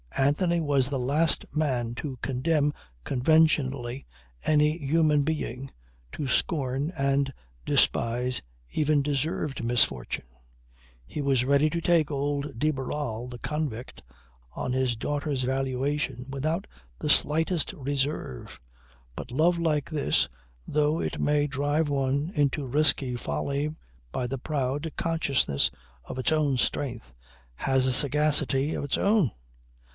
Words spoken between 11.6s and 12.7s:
to take old